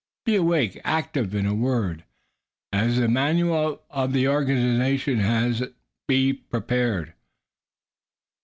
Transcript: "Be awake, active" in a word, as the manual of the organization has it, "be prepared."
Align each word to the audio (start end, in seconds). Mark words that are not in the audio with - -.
"Be 0.25 0.35
awake, 0.35 0.81
active" 0.83 1.35
in 1.35 1.45
a 1.45 1.53
word, 1.53 2.05
as 2.73 2.97
the 2.97 3.07
manual 3.07 3.83
of 3.91 4.13
the 4.13 4.27
organization 4.27 5.19
has 5.19 5.61
it, 5.61 5.75
"be 6.07 6.33
prepared." 6.33 7.13